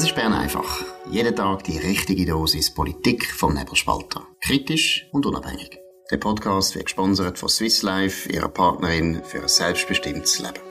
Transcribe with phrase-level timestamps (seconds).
[0.00, 0.82] Das ist Bern einfach.
[1.10, 4.26] Jeden Tag die richtige Dosis Politik vom Nebelspalter.
[4.40, 5.78] Kritisch und unabhängig.
[6.10, 10.62] Der Podcast wird gesponsert von Swiss Life, ihrer Partnerin für ein selbstbestimmtes Leben.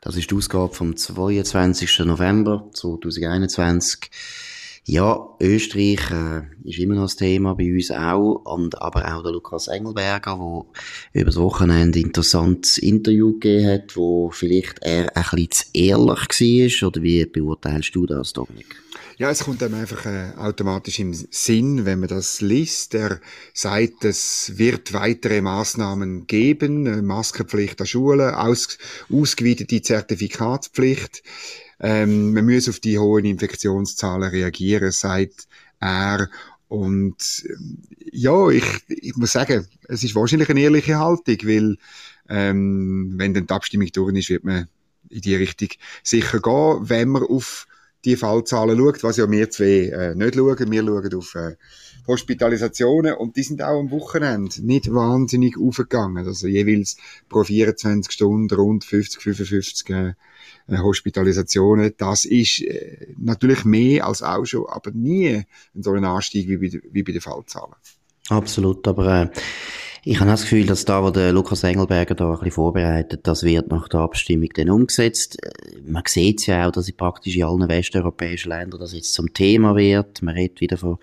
[0.00, 1.98] Das ist die Ausgabe vom 22.
[2.06, 4.10] November 2021.
[4.86, 9.32] Ja, Österreich äh, ist immer noch das Thema bei uns auch, und aber auch der
[9.32, 10.36] Lukas Engelberger,
[11.14, 15.64] der über das Wochenende ein interessantes Interview gegeben hat, wo vielleicht er ein bisschen zu
[15.72, 18.76] ehrlich war, oder wie beurteilst du das, Dominik?
[19.16, 22.94] Ja, es kommt einem einfach äh, automatisch im Sinn, wenn man das liest.
[22.94, 23.20] Er
[23.54, 28.76] sagt, es wird weitere Maßnahmen geben, äh, Maskenpflicht an Schulen, aus,
[29.10, 31.22] ausgeweitete Zertifikatspflicht.
[31.84, 35.46] Ähm, man muss auf die hohen Infektionszahlen reagieren, sagt
[35.80, 36.30] er.
[36.68, 41.76] Und ähm, ja, ich, ich muss sagen, es ist wahrscheinlich eine ehrliche Haltung, weil
[42.30, 44.66] ähm, wenn dann die Abstimmung durch ist, wird man
[45.10, 45.68] in die Richtung
[46.02, 47.66] sicher gehen, wenn man auf
[48.04, 50.70] die Fallzahlen schaut, was ja wir zwei äh, nicht schauen.
[50.70, 51.56] Wir schauen auf äh,
[52.06, 56.26] Hospitalisationen und die sind auch am Wochenende nicht wahnsinnig aufgegangen.
[56.26, 56.96] Also jeweils
[57.28, 60.14] pro 24 Stunden rund 50, 55 äh,
[60.66, 61.94] äh, Hospitalisationen.
[61.96, 65.42] Das ist äh, natürlich mehr als auch schon, aber nie
[65.74, 67.74] so ein Anstieg wie bei, wie bei den Fallzahlen.
[68.28, 69.30] Absolut, aber äh,
[70.06, 73.42] ich habe das Gefühl, dass da, wo der Lukas Engelberger da ein bisschen vorbereitet, das
[73.42, 75.42] wird nach der Abstimmung dann umgesetzt.
[75.42, 79.14] Äh, man sieht es ja auch, dass in praktisch in allen westeuropäischen Ländern das jetzt
[79.14, 80.22] zum Thema wird.
[80.22, 80.98] Man redet wieder von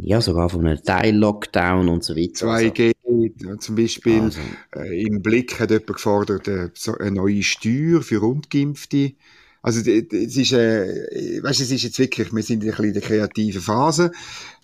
[0.00, 2.46] ja, sogar von einem Teil-Lockdown und so weiter.
[2.46, 3.56] 2G also.
[3.56, 4.20] zum Beispiel.
[4.20, 4.40] Also.
[4.76, 9.14] Äh, Im Blick hat jemand gefordert, äh, eine neue Steuer für Ungeimpfte.
[9.60, 13.02] Also, es ist, äh, weißt, es ist jetzt wirklich, wir sind ein bisschen in der
[13.02, 14.12] kreativen Phase.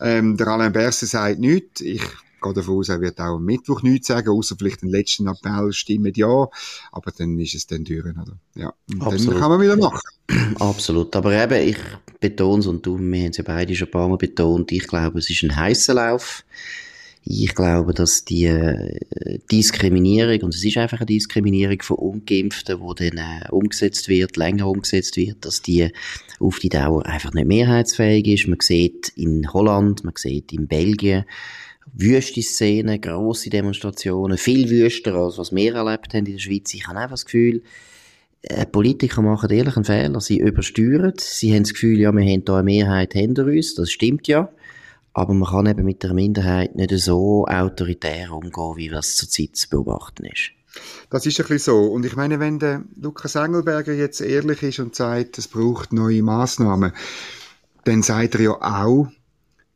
[0.01, 1.81] Ähm, der Alain Berset sagt nichts.
[1.81, 2.01] Ich
[2.45, 5.73] gehe davon aus, er wird auch am Mittwoch nichts sagen, außer vielleicht den letzten Appell
[5.73, 6.49] stimmt ja,
[6.93, 8.39] aber dann ist es dann durch, oder?
[8.55, 10.01] Ja, und dann kann man wieder machen.
[10.59, 11.79] Absolut, aber eben, ich
[12.21, 14.87] betone es und du, wir haben es ja beide schon ein paar Mal betont, ich
[14.87, 16.45] glaube, es ist ein heißer Lauf.
[17.27, 18.99] Ich glaube, dass die äh,
[19.51, 24.69] Diskriminierung, und es ist einfach eine Diskriminierung von Ungeimpften, die dann äh, umgesetzt wird, länger
[24.69, 25.91] umgesetzt wird, dass die
[26.39, 28.49] auf die Dauer einfach nicht mehrheitsfähig ist.
[28.49, 31.25] Man sieht in Holland, man sieht in Belgien,
[31.95, 36.75] wüste Szenen, grosse Demonstrationen, viel wüster als was wir erlebt haben in der Schweiz.
[36.75, 37.63] Ich habe einfach das Gefühl,
[38.43, 40.21] äh, Politiker machen ehrlich einen Fehler.
[40.21, 41.15] Sie übersteuern.
[41.17, 43.75] Sie haben das Gefühl, ja, wir haben hier eine Mehrheit hinter uns.
[43.75, 44.51] Das stimmt ja.
[45.15, 49.71] Aber man kann eben mit der Minderheit nicht so autoritär umgehen, wie das zurzeit zu
[49.71, 50.51] beobachten ist.
[51.09, 51.93] Das ist ein bisschen so.
[51.93, 56.23] Und ich meine, wenn der Lukas Engelberger jetzt ehrlich ist und sagt, es braucht neue
[56.23, 56.93] Maßnahmen,
[57.85, 59.09] dann sagt er ja auch,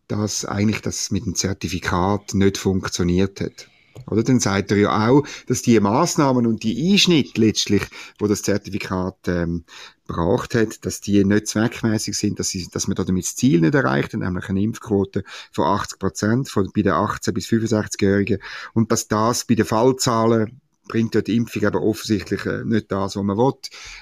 [0.08, 3.68] dass eigentlich das mit dem Zertifikat nicht funktioniert hat.
[4.06, 4.22] Oder?
[4.22, 7.82] Dann sagt er ja auch, dass die Maßnahmen und die Einschnitte letztlich,
[8.18, 9.64] wo das Zertifikat ähm,
[10.06, 13.74] gebracht hat, dass die nicht zweckmäßig sind, dass, sie, dass man damit das Ziel nicht
[13.74, 18.38] erreicht, nämlich eine Impfquote von 80 Prozent bei den 18- bis 65-Jährigen
[18.74, 23.14] und dass das bei den Fallzahlen bringt dort die Impfung aber offensichtlich äh, nicht das,
[23.14, 23.54] was man will.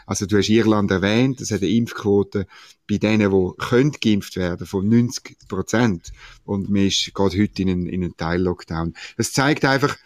[0.06, 2.47] Also du hast Irland erwähnt, das hat eine Impfquote
[2.88, 6.12] bei denen, die können geimpft werden, von 90 Prozent.
[6.44, 8.94] Und man ist gerade heute in einen, in einen Teil-Lockdown.
[9.16, 9.96] Das zeigt einfach,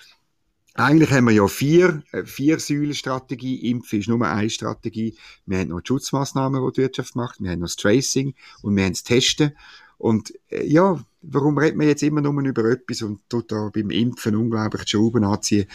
[0.75, 3.71] eigentlich haben wir ja vier, äh, vier Säulen-Strategie.
[3.71, 5.17] Impfen ist nur eine Strategie.
[5.47, 7.41] Wir haben noch die Schutzmaßnahmen, die die Wirtschaft macht.
[7.41, 9.57] Wir haben noch das Tracing und wir haben das Testen.
[9.99, 13.91] Und äh, ja, warum redet man jetzt immer nur über etwas und tut da beim
[13.91, 15.67] Impfen unglaublich die Schrauben anziehen?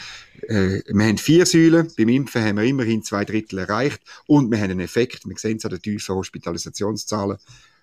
[0.47, 1.91] Äh, wir haben vier Säulen.
[1.97, 5.25] Beim Impfen haben wir immerhin zwei Drittel erreicht und wir haben einen Effekt.
[5.25, 7.37] Wir sehen es an den tiefen Hospitalisationszahlen.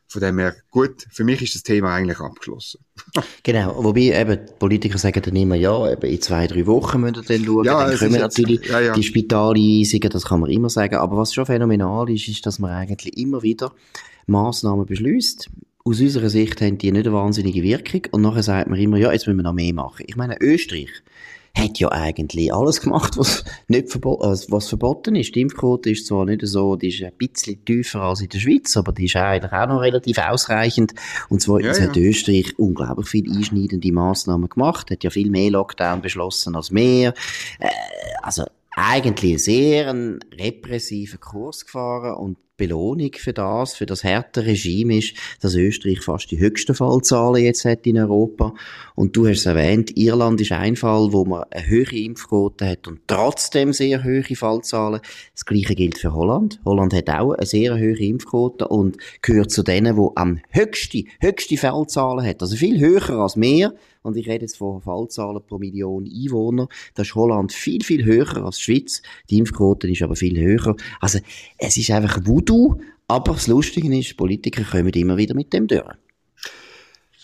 [0.08, 2.84] Von dem her, gut, für mich ist das Thema eigentlich abgeschlossen.
[3.42, 7.16] genau, wobei eben die Politiker sagen dann immer, ja, eben in zwei, drei Wochen müssen
[7.16, 8.92] wir dann schauen, ja, dann kommen natürlich ja, ja.
[8.92, 12.72] die Spitaleinweisungen, das kann man immer sagen, aber was schon phänomenal ist, ist, dass man
[12.72, 13.72] eigentlich immer wieder
[14.26, 15.48] Massnahmen beschließt
[15.84, 19.12] aus unserer Sicht haben die nicht eine wahnsinnige Wirkung und nachher sagt man immer, ja,
[19.12, 20.04] jetzt müssen wir noch mehr machen.
[20.06, 20.90] Ich meine, Österreich
[21.56, 25.34] hat ja eigentlich alles gemacht, was nicht verboten, also was verboten ist.
[25.34, 28.76] Die Impfquote ist zwar nicht so, die ist ein bisschen tiefer als in der Schweiz,
[28.76, 30.94] aber die ist eigentlich auch noch relativ ausreichend.
[31.28, 31.90] Und zweitens ja, ja.
[31.90, 37.12] hat Österreich unglaublich viele einschneidende Massnahmen gemacht, hat ja viel mehr Lockdown beschlossen als mehr.
[37.58, 37.68] Äh,
[38.22, 38.44] also
[38.74, 45.16] eigentlich sehr einen repressiven Kurs gefahren und Belohnung für das, für das harte Regime ist,
[45.40, 48.54] dass Österreich fast die höchsten Fallzahlen jetzt hat in Europa.
[48.94, 52.86] Und du hast es erwähnt, Irland ist ein Fall, wo man eine höhere Impfquote hat
[52.86, 55.00] und trotzdem sehr hohe Fallzahlen.
[55.34, 56.60] Das Gleiche gilt für Holland.
[56.64, 61.56] Holland hat auch eine sehr hohe Impfquote und gehört zu denen, wo am höchsten, höchste
[61.56, 62.42] Fallzahlen hat.
[62.42, 63.74] Also viel höher als mehr.
[64.02, 66.68] Und ich rede jetzt von Fallzahlen pro Million Einwohner.
[66.94, 69.02] Da ist Holland viel, viel höher als die Schweiz.
[69.30, 70.76] Die Impfquote ist aber viel höher.
[71.00, 71.20] Also,
[71.58, 72.80] es ist einfach Voodoo.
[73.08, 75.94] Aber das Lustige ist, Politiker kommen immer wieder mit dem durch.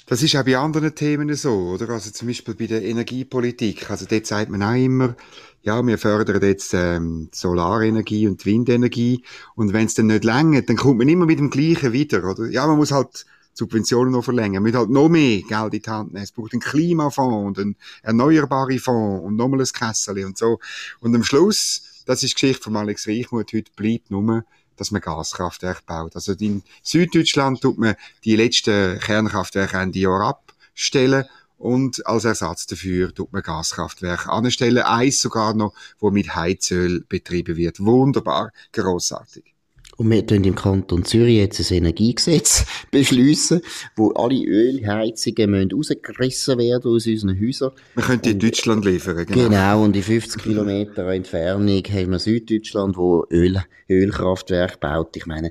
[0.08, 1.90] Das ist auch bei anderen Themen so, oder?
[1.90, 3.90] Also zum Beispiel bei der Energiepolitik.
[3.90, 5.14] Also dort sagt man auch immer,
[5.62, 9.22] ja, wir fördern jetzt ähm, Solarenergie und Windenergie
[9.54, 12.48] und wenn es dann nicht länger, dann kommt man immer mit dem Gleichen wieder, oder?
[12.48, 13.26] Ja, man muss halt
[13.58, 16.22] Subventionen noch verlängern, man muss halt noch mehr Geld in die Hand nehmen.
[16.22, 20.60] Es braucht einen Klimafonds und einen erneuerbaren Fonds und nochmal ein Kessel und so.
[21.00, 24.44] Und am Schluss, das ist die Geschichte von Alex Reichmuth, heute bleibt nur
[24.76, 26.14] dass man Gaskraftwerke baut.
[26.14, 31.25] Also in Süddeutschland tut man die letzten Kernkraftwerke Ende Jahr abstellen
[31.56, 34.84] und als Ersatz dafür tut man Gaskraftwerke anstellen.
[34.84, 37.81] Eins sogar noch, wo mit Heizöl betrieben wird.
[37.81, 39.57] Wunderbar, großartig.
[39.99, 43.61] Und wir tun im Kanton Zürich jetzt ein Energiegesetz beschließen,
[43.97, 47.73] wo alle Ölheizungen müssen rausgerissen werden aus unseren Häusern.
[47.97, 49.49] Man könnte in Deutschland liefern, genau.
[49.49, 53.61] Genau, und in 50 Kilometer Entfernung haben wir Süddeutschland, wo Öl,
[53.91, 55.17] Ölkraftwerke baut.
[55.17, 55.50] Ich meine,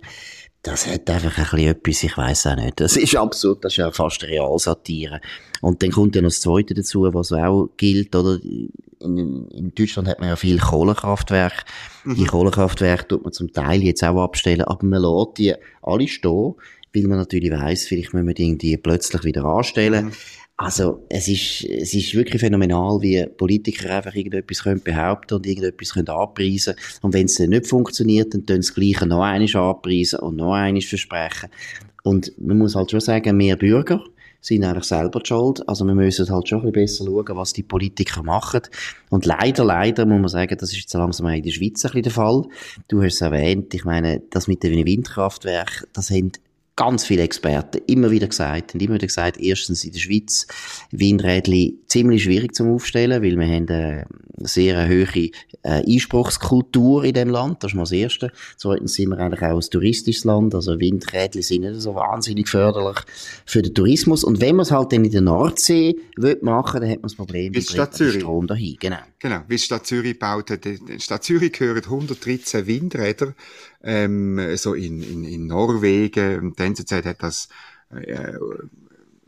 [0.62, 2.80] das hat einfach ein bisschen etwas, ich weiß auch nicht.
[2.80, 5.20] Das ist absurd, das ist ja fast Realsatire.
[5.60, 8.40] Und dann kommt ja noch das Zweite dazu, was auch gilt, oder?
[9.00, 11.64] In, in Deutschland hat man ja viel Kohlekraftwerke.
[12.04, 12.16] Mhm.
[12.16, 16.56] Die Kohlekraftwerke tut man zum Teil jetzt auch abstellen, aber man lässt die alle stehen,
[16.94, 20.06] weil man natürlich weiss, vielleicht müssen wir die irgendwie plötzlich wieder anstellen.
[20.06, 20.12] Mhm.
[20.60, 25.94] Also, es ist, es ist wirklich phänomenal, wie Politiker einfach irgendetwas können behaupten und irgendetwas
[25.94, 26.74] können anpreisen.
[27.04, 30.38] Und wenn es dann nicht funktioniert, dann tun sie das Gleiche noch einmal anpreisen und
[30.38, 31.50] noch einmal versprechen.
[32.02, 34.04] Und man muss halt schon sagen, mehr Bürger
[34.42, 35.68] sind eigentlich selber die schuld.
[35.68, 38.62] Also wir müssen halt schon ein bisschen besser schauen, was die Politiker machen.
[39.10, 42.04] Und leider, leider muss man sagen, das ist jetzt langsam in der Schweiz ein bisschen
[42.04, 42.44] der Fall.
[42.88, 46.32] Du hast es erwähnt, ich meine, das mit den Windkraftwerken, das haben
[46.78, 50.48] ganz viele Experten immer wieder gesagt, und immer wieder gesagt, erstens in der Schweiz
[50.92, 54.06] Windrädli ziemlich schwierig zum Aufstellen, weil wir haben eine
[54.38, 55.32] sehr hohe äh,
[55.64, 58.32] Einspruchskultur in dem Land, das ist mal das Erste.
[58.58, 63.00] Zweitens sind wir eigentlich auch ein touristisches Land, also Windrädli sind nicht so wahnsinnig förderlich
[63.46, 64.24] für den Tourismus.
[64.24, 67.16] Und wenn man es halt dann in der Nordsee will machen, dann hat man das
[67.16, 68.22] Problem, Stadt Zürich.
[68.22, 68.78] Strom dahin.
[68.80, 68.98] Genau.
[69.20, 70.62] Genau, wie Stadt Zürich baut hat.
[71.00, 73.34] Stadt Zürich gehören 113 Windräder
[73.88, 76.40] ähm, so in, in, in Norwegen.
[76.40, 77.48] Und die NZZ hat das
[77.90, 78.34] äh,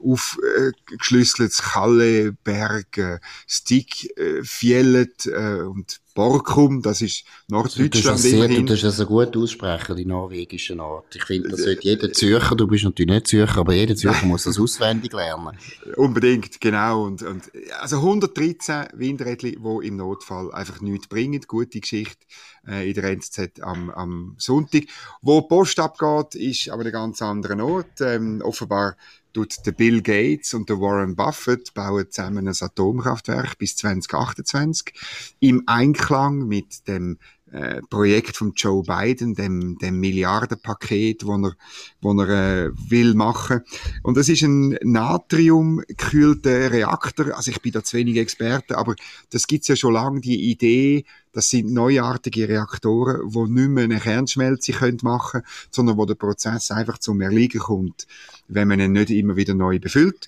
[0.01, 8.21] aufgeschlüsselt, äh, Kalle, Berg, äh, Stig, äh, Fjellet äh, und Borkum, das ist Norddeutschland.
[8.21, 11.15] Du du tust das gut aussprechen, die norwegischen Art.
[11.15, 14.43] Ich finde, das sollte jeder Zürcher, du bist natürlich nicht Zürcher, aber jeder Zürcher muss
[14.43, 15.57] das auswendig lernen.
[15.95, 17.05] Unbedingt, genau.
[17.05, 21.41] Und, und, also 113 Windrädchen, die im Notfall einfach nichts bringen.
[21.47, 22.25] Gute Geschichte
[22.58, 24.83] äh, in der NZZ am, am Sonntag.
[25.21, 28.01] Wo die Post abgeht, ist aber ein ganz anderer Ort.
[28.01, 28.95] Ähm, offenbar
[29.33, 34.93] tut der Bill Gates und der Warren Buffett bauen zusammen ein Atomkraftwerk bis 2028
[35.39, 37.19] im Einklang mit dem
[37.51, 41.53] äh, Projekt von Joe Biden, dem, dem Milliardenpaket, wo er,
[42.01, 43.61] wo er äh, will machen.
[44.03, 47.35] Und das ist ein natriumgekühlter Reaktor.
[47.35, 48.95] Also ich bin da zu wenig Experte, aber
[49.31, 53.99] das gibt's ja schon lange, die Idee, das sind neuartige Reaktoren, wo nicht mehr eine
[53.99, 58.07] Kernschmelze können machen sondern wo der Prozess einfach zum Erliegen kommt,
[58.47, 60.27] wenn man ihn nicht immer wieder neu befüllt.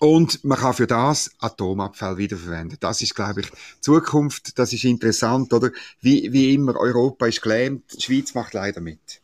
[0.00, 2.76] Und man kann für das Atomabfall wiederverwenden.
[2.80, 3.48] Das ist, glaube ich,
[3.80, 4.58] Zukunft.
[4.58, 5.70] Das ist interessant, oder?
[6.00, 9.20] Wie, wie immer, Europa ist gelähmt, die Schweiz macht leider mit.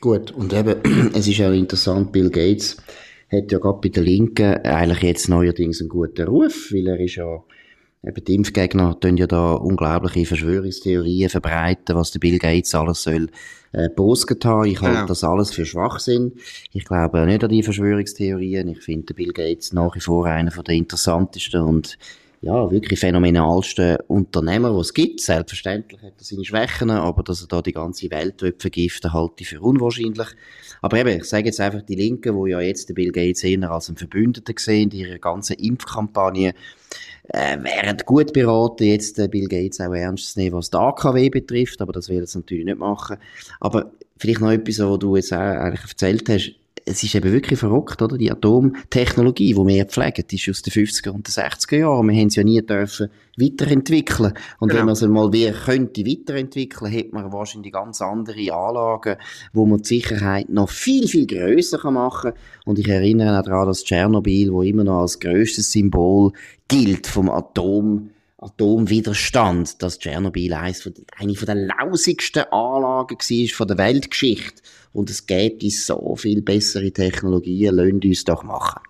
[0.00, 2.76] Gut, und eben, es ist auch interessant, Bill Gates
[3.30, 7.14] hat ja gerade bei der Linken eigentlich jetzt neuerdings einen guten Ruf, weil er ist
[7.16, 7.42] ja
[8.04, 13.28] Eben die Impfgegner tun ja da unglaubliche Verschwörungstheorien verbreiten, was der Bill Gates alles soll
[13.70, 14.66] äh, postet haben.
[14.66, 15.06] Ich halte genau.
[15.06, 16.32] das alles für Schwachsinn.
[16.72, 18.68] Ich glaube nicht an die Verschwörungstheorien.
[18.68, 21.96] Ich finde Bill Gates nach wie vor einer der interessantesten und
[22.40, 25.20] ja, wirklich phänomenalsten Unternehmer, die es gibt.
[25.20, 29.48] Selbstverständlich hat er seine Schwächen, aber dass er da die ganze Welt vergiften halte ich
[29.48, 30.26] für unwahrscheinlich.
[30.80, 33.70] Aber eben, ich sage jetzt einfach die Linken, wo ja jetzt den Bill Gates eher
[33.70, 36.54] als einen Verbündeten sehen, die ihre ganze Impfkampagne,
[37.28, 41.30] äh, wären gut beraten, jetzt äh, Bill Gates auch ernst zu nehmen, was die AKW
[41.30, 43.16] betrifft, aber das will er natürlich nicht machen.
[43.60, 47.58] Aber vielleicht noch etwas, was du jetzt auch eigentlich erzählt hast, es ist eben wirklich
[47.58, 48.16] verrückt, oder?
[48.16, 52.08] Die Atomtechnologie, die wir pflegen, die ist aus den 50er und den 60er Jahren.
[52.08, 54.34] Wir haben sie ja nie dürfen weiterentwickeln.
[54.58, 54.80] Und genau.
[54.80, 59.16] wenn man sie mal wie könnte weiterentwickeln, hätte man wahrscheinlich ganz andere Anlagen,
[59.52, 62.40] wo man die Sicherheit noch viel, viel grösser machen kann.
[62.64, 66.32] Und ich erinnere auch daran, dass Tschernobyl, wo immer noch als grösstes Symbol
[66.68, 68.10] gilt vom Atom,
[68.42, 74.62] Atomwiderstand, dass Tschernobyl eine von den lausigsten Anlagen war von der Weltgeschichte.
[74.92, 78.82] Und es gäbe so viel bessere Technologien, lasst uns doch machen.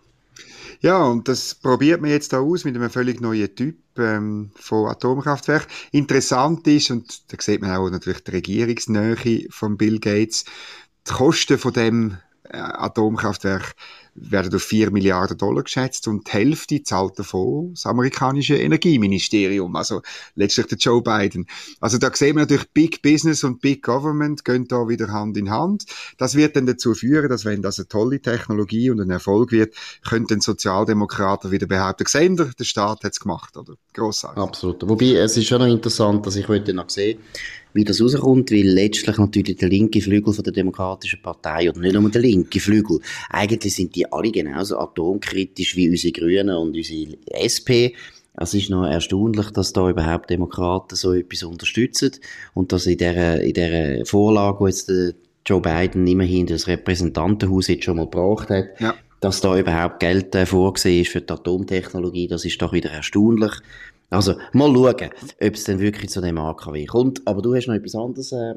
[0.81, 4.89] Ja, und das probiert man jetzt da aus mit einem völlig neuen Typ ähm, von
[4.89, 5.69] Atomkraftwerk.
[5.93, 10.45] Interessant ist, und da sieht man auch natürlich die Regierungsnähe von Bill Gates,
[11.07, 13.77] die Kosten von dem äh, Atomkraftwerk
[14.15, 20.03] werden auf 4 Milliarden Dollar geschätzt und die Hälfte zahlt davon das amerikanische Energieministerium, also
[20.35, 21.47] letztlich der Joe Biden.
[21.81, 25.51] Also da sehen wir natürlich Big Business und Big Government gehen da wieder Hand in
[25.51, 25.85] Hand.
[26.19, 29.75] Das wird dann dazu führen, dass wenn das eine tolle Technologie und ein Erfolg wird,
[30.07, 33.75] könnten Sozialdemokraten wieder behaupten, gesehen, der Staat hat es gemacht, oder?
[33.95, 34.43] Grossartig.
[34.43, 34.89] Absolut.
[34.89, 37.19] Wobei, es ist schon noch interessant, dass ich heute noch sehe,
[37.75, 41.95] wie das rauskommt, weil letztlich natürlich der linke Flügel von der Demokratischen Partei, oder nicht
[41.95, 43.01] nur der linke Flügel,
[43.31, 47.95] eigentlich sind die alle genauso atomkritisch wie unsere Grünen und unsere SP.
[48.35, 52.13] Es ist noch erstaunlich, dass da überhaupt Demokraten so etwas unterstützen
[52.55, 54.91] und dass in dieser, in dieser Vorlage, wo jetzt
[55.45, 58.95] Joe Biden immerhin das Repräsentantenhaus jetzt schon mal gebracht hat, ja.
[59.21, 63.53] dass da überhaupt Geld äh, vorgesehen ist für die Atomtechnologie, das ist doch wieder erstaunlich.
[64.09, 67.27] Also, mal schauen, ob es denn wirklich zu dem AKW kommt.
[67.27, 68.55] Aber du hast noch etwas anderes äh,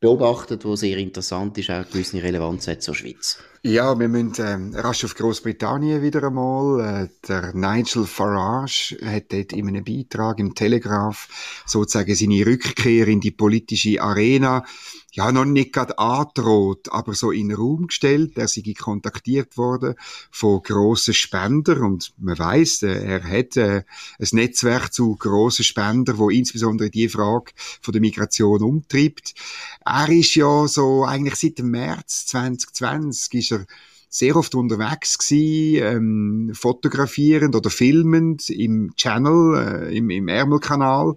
[0.00, 3.38] beobachtet, was sehr interessant ist, auch gewisse Relevanz hat zur Schweiz.
[3.66, 6.80] Ja, wir müssen ähm, rasch auf Großbritannien wieder einmal.
[7.04, 13.22] Äh, der Nigel Farage hat dort in einem Beitrag im Telegraph sozusagen seine Rückkehr in
[13.22, 14.64] die politische Arena
[15.14, 18.36] ja, noch nicht gerade androht, aber so in den Raum gestellt.
[18.36, 19.94] Er sei kontaktiert worden
[20.32, 23.84] von grossen Spender und man weiss, äh, er hat äh,
[24.18, 29.34] ein Netzwerk zu grossen Spender, wo insbesondere die Frage von der Migration umtreibt.
[29.84, 33.66] Er ist ja so eigentlich seit März 2020 ist er
[34.14, 41.16] sehr oft unterwegs gewesen, ähm, fotografierend oder filmend im Channel, äh, im, im Ärmelkanal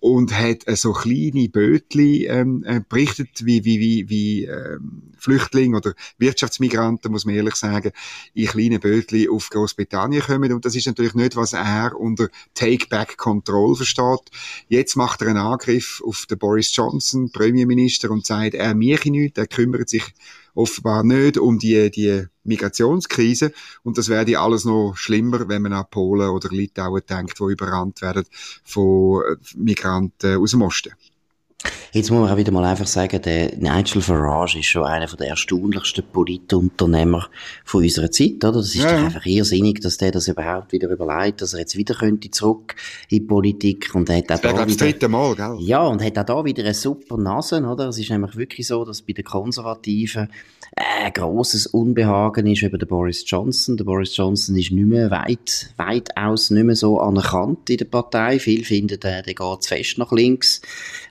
[0.00, 5.76] und hat äh, so kleine Bötli ähm, äh, berichtet, wie, wie, wie, wie ähm, Flüchtlinge
[5.76, 7.92] oder Wirtschaftsmigranten, muss man ehrlich sagen,
[8.32, 13.18] in kleinen Bötli auf Großbritannien kommen und das ist natürlich nicht, was er unter Take-Back
[13.18, 14.30] Control versteht.
[14.66, 19.38] Jetzt macht er einen Angriff auf den Boris Johnson, Premierminister, und sagt, er mache nichts,
[19.38, 20.14] er kümmert sich
[20.54, 23.52] offenbar nicht um die, die Migrationskrise.
[23.82, 28.02] Und das werde alles noch schlimmer, wenn man an Polen oder Litauen denkt, die überrannt
[28.02, 28.24] werden
[28.64, 30.92] von äh, Migranten aus dem Osten.
[31.92, 35.28] Jetzt muss man auch wieder mal einfach sagen, der Nigel Farage ist schon einer der
[35.28, 37.26] erstaunlichsten Politunternehmer
[37.64, 38.52] von unserer Zeit, oder?
[38.52, 41.76] Das ist ja, doch einfach irrsinnig, dass der das überhaupt wieder überlegt, dass er jetzt
[41.76, 42.76] wieder könnte zurück
[43.08, 45.56] in die Politik und er hat auch das da wieder, das dritte Mal, gell?
[45.58, 47.88] Ja, und hat auch da wieder eine super Nase, oder?
[47.88, 50.28] Es ist nämlich wirklich so, dass bei den Konservativen
[50.76, 53.76] ein äh, grosses Unbehagen ist über den Boris Johnson.
[53.76, 58.38] Der Boris Johnson ist nicht mehr weit, weitaus nicht mehr so anerkannt in der Partei.
[58.38, 60.62] Viele finden, der, der geht zu fest nach links.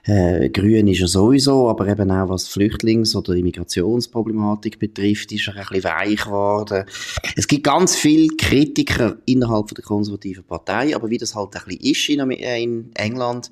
[0.06, 5.56] Äh, Grün ist er sowieso, aber eben auch was Flüchtlings- oder Immigrationsproblematik betrifft, ist er
[5.56, 6.84] ein bisschen weich geworden.
[7.36, 11.80] Es gibt ganz viele Kritiker innerhalb der konservativen Partei, aber wie das halt ein bisschen
[11.80, 13.50] ist in, in England,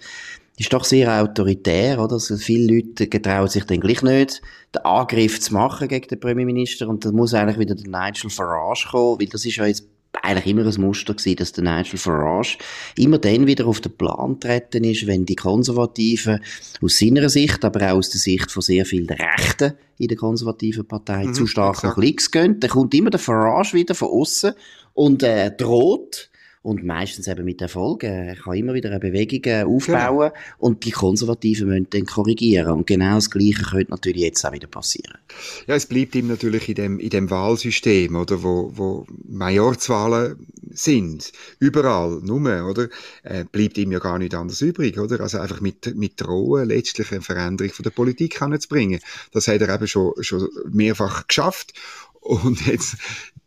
[0.56, 2.14] ist doch sehr autoritär, oder?
[2.14, 4.42] Also viele Leute getrauen sich dann gleich nicht,
[4.74, 8.88] den Angriff zu machen gegen den Premierminister und dann muss eigentlich wieder der Nigel Farage
[8.90, 9.86] kommen, weil das ist ja jetzt
[10.22, 12.58] eigentlich immer ein Muster gewesen, dass der Nigel Farage
[12.96, 16.40] immer dann wieder auf den Plan treten ist, wenn die Konservativen
[16.82, 20.86] aus seiner Sicht, aber auch aus der Sicht von sehr vielen Rechten in der konservativen
[20.86, 21.96] Partei mhm, zu stark exakt.
[21.96, 24.52] nach links gehen, dann kommt immer der Farage wieder von außen
[24.94, 26.27] und äh, droht
[26.62, 28.04] und meistens eben mit Erfolg.
[28.04, 30.32] Er kann immer wieder eine Bewegung äh, aufbauen genau.
[30.58, 32.72] und die Konservativen müssen dann korrigieren.
[32.72, 35.18] Und genau das Gleiche könnte natürlich jetzt auch wieder passieren.
[35.66, 40.36] Ja, es bleibt ihm natürlich in dem, in dem Wahlsystem, oder, wo, wo Majorzwahlen
[40.70, 41.32] sind.
[41.58, 42.88] Überall, nur, oder,
[43.22, 45.20] äh, bleibt ihm ja gar nicht anders übrig, oder?
[45.20, 48.38] Also einfach mit, mit Drohen letztlich eine Veränderung von der Politik
[48.68, 49.00] bringen.
[49.32, 51.72] Das hat er eben schon, schon mehrfach geschafft.
[52.20, 52.96] Und jetzt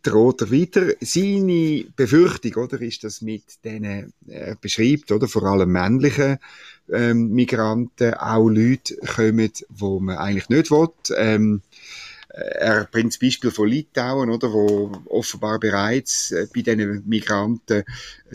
[0.03, 0.93] droht er weiter.
[1.01, 6.39] Seine Befürchtung, oder, ist, dass mit denen er beschreibt, oder, vor allem männlichen
[6.91, 10.89] ähm, Migranten auch Leute kommen, wo man eigentlich nicht will.
[11.15, 11.61] Ähm,
[12.33, 17.83] er bringt das Beispiel von Litauen, oder, wo offenbar bereits äh, bei diesen Migranten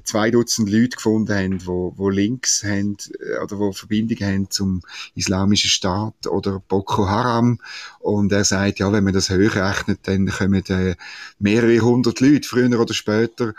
[0.05, 4.83] zwei Dutzend Leute gefunden haben, wo, wo Links haben, äh, oder wo Verbindungen haben zum
[5.15, 7.59] Islamischen Staat oder Boko Haram.
[8.01, 10.97] Und er sagt, ja, wenn man das hochrechnet, dann kommen äh,
[11.39, 13.55] mehrere hundert Leute früher oder später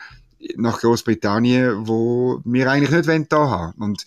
[0.56, 3.82] nach Großbritannien, wo wir eigentlich nicht wollen, da haben.
[3.82, 4.06] Und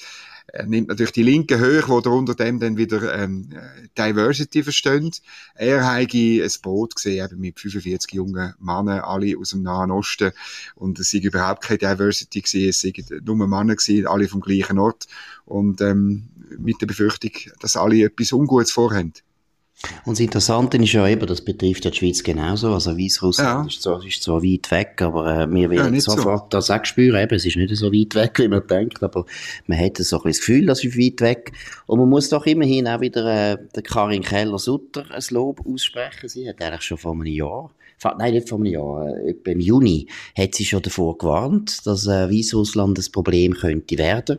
[0.52, 3.50] er nimmt natürlich die Linke hoch, wo darunter dem dann wieder ähm,
[3.96, 5.22] Diversity versteht.
[5.54, 10.32] Er habe ein Boot gesehen, eben mit 45 jungen Männern, alle aus dem Nahen Osten.
[10.74, 12.92] Und es sei überhaupt keine Diversity gewesen, es sei
[13.24, 15.06] nur Männer gewesen, alle vom gleichen Ort.
[15.44, 16.28] Und ähm,
[16.58, 19.12] mit der Befürchtung, dass alle etwas Ungutes vorhaben.
[20.04, 22.72] Und das Interessante ist ja eben, das betrifft ja die Schweiz genauso.
[22.72, 23.66] Also Weißrussland ja.
[23.66, 26.58] ist, zwar, ist zwar weit weg, aber äh, wir werden ja, sofort so.
[26.58, 27.22] das auch spüren.
[27.22, 29.24] Eben, es ist nicht so weit weg, wie man denkt, aber
[29.66, 31.52] man hat so ein bisschen das Gefühl, dass es weit weg
[31.86, 36.28] Und man muss doch immerhin auch wieder äh, der Karin Keller-Sutter ein Lob aussprechen.
[36.28, 37.70] Sie hat eigentlich schon vor einem Jahr
[38.18, 40.06] nein, nicht vor einem Jahr, äh, etwa im Juni,
[40.36, 44.38] hat sie schon davor gewarnt, dass äh, Weißrussland ein Problem könnte werden.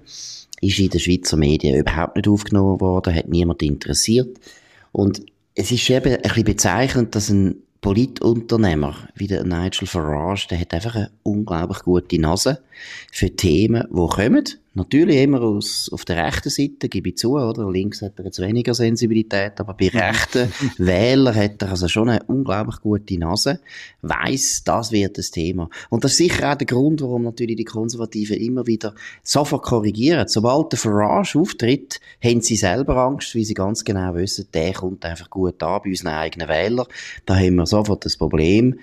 [0.61, 4.37] Ist in den Schweizer Medien überhaupt nicht aufgenommen worden, hat niemand interessiert.
[4.91, 10.59] Und es ist eben ein bisschen bezeichnend, dass ein Politunternehmer wie der Nigel Farage, der
[10.59, 12.61] hat einfach eine unglaublich gute Nase
[13.11, 17.69] für Themen, die kommen Natürlich immer aus, auf der rechten Seite, gebe ich zu, oder?
[17.69, 22.23] Links hat er jetzt weniger Sensibilität, aber bei rechten Wählern hat er also schon eine
[22.23, 23.59] unglaublich gute Nase,
[24.01, 25.69] weiss, das wird das Thema.
[25.89, 30.29] Und das ist sicher auch der Grund, warum natürlich die Konservativen immer wieder sofort korrigieren.
[30.29, 35.03] Sobald der Farage auftritt, haben sie selber Angst, weil sie ganz genau wissen, der kommt
[35.03, 36.87] einfach gut an bei unseren eigenen Wählern.
[37.25, 38.79] Da haben wir sofort das Problem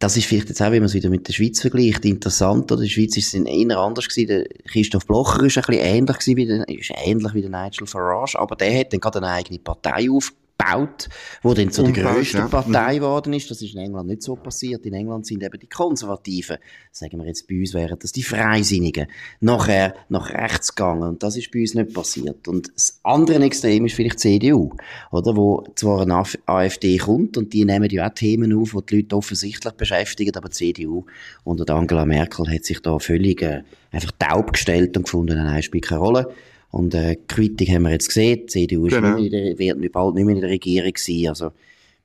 [0.00, 2.80] das ist vielleicht jetzt auch, wenn man es wieder mit der Schweiz vergleicht, interessant, oder?
[2.80, 4.28] Die Schweiz ist es eher anders gewesen.
[4.28, 8.38] Der Christoph Blocher ist ein bisschen ähnlich wie der, ist ähnlich wie der Nigel Farage,
[8.38, 11.08] aber der hat dann gerade eine eigene Partei auf, gebaut,
[11.42, 12.48] wo dann zu der grössten ja.
[12.48, 12.96] Partei mhm.
[12.96, 13.50] geworden ist.
[13.50, 14.84] Das ist in England nicht so passiert.
[14.86, 16.58] In England sind eben die Konservativen,
[16.92, 19.06] sagen wir jetzt bei uns wären das die Freisinnigen,
[19.40, 21.08] nachher nach rechts gegangen.
[21.08, 22.48] Und das ist bei uns nicht passiert.
[22.48, 24.72] Und das andere Extrem ist vielleicht die CDU,
[25.10, 25.36] oder?
[25.36, 29.16] Wo zwar eine AfD kommt und die nehmen ja auch Themen auf, die die Leute
[29.16, 31.04] offensichtlich beschäftigen, aber die CDU
[31.44, 35.86] unter Angela Merkel hat sich da völlig äh, einfach taub gestellt und gefunden, nein, spielt
[35.86, 36.34] keine Rolle.
[36.70, 39.16] Und äh, Kritik haben wir jetzt gesehen, die CDU genau.
[39.16, 41.28] ist der, wird bald nicht mehr in der Regierung sein.
[41.28, 41.52] Also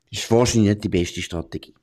[0.10, 1.74] ist wahrscheinlich nicht die beste Strategie.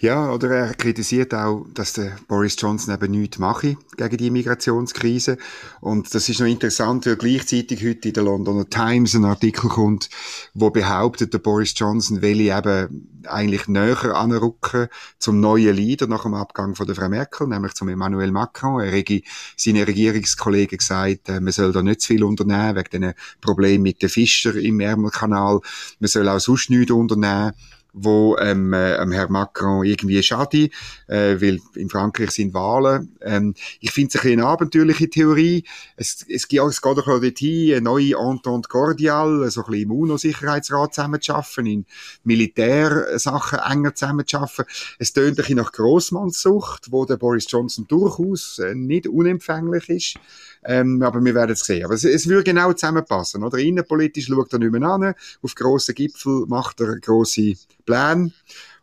[0.00, 5.36] Ja, oder er kritisiert auch, dass der Boris Johnson eben nichts mache gegen die Migrationskrise.
[5.82, 10.08] Und das ist noch interessant, weil gleichzeitig heute in der Londoner Times ein Artikel kommt,
[10.54, 14.88] wo behauptet, der Boris Johnson will eben eigentlich näher anrücken
[15.18, 18.80] zum neuen Leader nach dem Abgang von der Frau Merkel, nämlich zum Emmanuel Macron.
[18.80, 19.22] Er hat
[19.58, 24.00] seine Regierungskollegen gesagt, äh, man soll da nicht zu viel unternehmen, wegen den Problemen mit
[24.00, 25.60] den Fischern im Ärmelkanal.
[25.98, 27.52] Man soll auch sonst nichts unternehmen
[27.92, 30.70] wo ähm, äh, Herr Macron irgendwie schade,
[31.06, 33.16] äh, weil in Frankreich sind Wahlen.
[33.20, 35.64] Ähm, ich finde es ein eine abenteuerliche Theorie.
[35.96, 39.92] Es, es, geht, es geht doch dorthin, eine neue Entente cordiale, so ein bisschen im
[39.92, 41.86] UNO-Sicherheitsrat zusammenzuschaffen, in
[42.24, 44.64] Militärsachen enger zusammenzuschaffen.
[44.98, 50.14] Es tönt ein bisschen nach Grossmannssucht, wo der Boris Johnson durchaus äh, nicht unempfänglich ist.
[50.62, 51.84] Ähm, aber wir werden es sehen.
[51.84, 53.42] Aber es, es würde genau zusammenpassen.
[53.44, 53.58] Oder?
[53.58, 55.14] Innenpolitisch schaut er nicht mehr an.
[55.42, 58.32] Auf grossen Gipfel macht er grosse Pläne.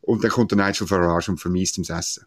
[0.02, 2.26] Und dann kommt der Nigel Farage und vermisst ihm das Essen.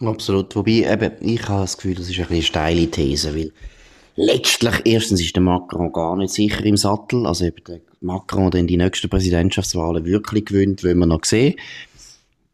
[0.00, 0.54] Absolut.
[0.56, 3.52] Wobei, eben, ich habe das Gefühl, das ist ein bisschen eine steile These, weil
[4.16, 7.26] letztlich, erstens ist der Macron gar nicht sicher im Sattel.
[7.26, 11.54] Also, ob der Macron dann die nächsten Präsidentschaftswahlen wirklich gewinnt, wollen wir noch sehen.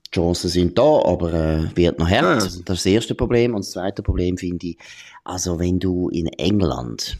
[0.06, 2.22] Die Chancen sind da, aber äh, wird noch hart.
[2.22, 2.34] Ja.
[2.34, 3.54] Das ist das erste Problem.
[3.54, 4.78] Und das zweite Problem finde ich,
[5.24, 7.18] also wenn du in England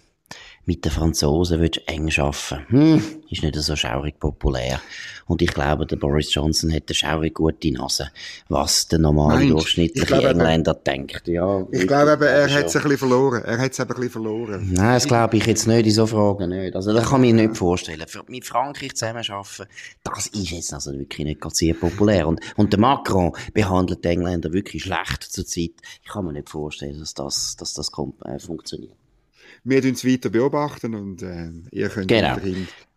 [0.68, 4.82] mit den Franzosen willst eng arbeiten hm, ist nicht so schaurig populär.
[5.24, 8.10] Und ich glaube, der Boris Johnson hat eine schaurig gute Nase,
[8.50, 11.26] was der normale Mensch, durchschnittliche glaube, Engländer aber, denkt.
[11.26, 13.44] Ja, ich glaube aber, er hat es ein bisschen verloren.
[13.44, 14.70] Er hat es ein bisschen verloren.
[14.70, 16.76] Nein, das glaube ich jetzt nicht in so Fragen nicht.
[16.76, 18.04] Also, das kann ich mir nicht vorstellen.
[18.06, 19.68] Für, mit Frankreich zusammenarbeiten,
[20.04, 22.28] das ist jetzt also wirklich nicht ganz sehr populär.
[22.28, 25.72] Und, und der Macron behandelt die Engländer wirklich schlecht zurzeit.
[26.02, 28.92] Ich kann mir nicht vorstellen, dass das, dass das kommt, äh, funktioniert.
[29.68, 32.36] Wir uns weiter beobachten und äh, ihr könnt genau.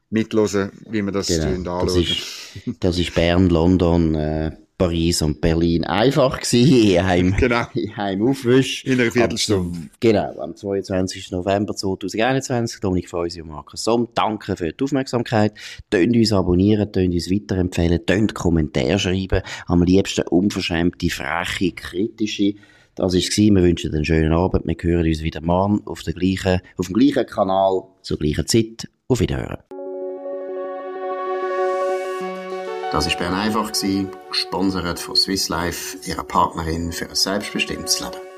[0.10, 1.80] mitlosen, wie wir das genau.
[1.80, 1.86] anschauen.
[1.86, 7.66] Das ist, das ist Bern, London, äh, Paris und Berlin einfach gewesen, heim, genau.
[7.98, 8.86] heim aufwisch.
[8.86, 9.78] In einer Viertelstunde.
[9.78, 11.32] Am, genau, am 22.
[11.32, 12.80] November 2021.
[12.80, 15.54] Dominik Feusi und Markus Somm, danke für die Aufmerksamkeit.
[15.90, 19.42] Tönt uns abonnieren, tönt uns weiterempfehlen, tönt Kommentare schreiben.
[19.68, 22.56] Am liebsten unverschämte, freche, kritische
[22.96, 23.38] das war es.
[23.38, 24.66] Wir wünschen einen schönen Abend.
[24.66, 28.90] Wir hören uns wieder morgen auf, der gleichen, auf dem gleichen Kanal zur gleichen Zeit.
[29.08, 29.58] Auf Wiederhören.
[32.92, 33.72] Das war Bern einfach,
[34.30, 38.31] gesponsert von Swiss Life, ihrer Partnerin für ein selbstbestimmtes Leben.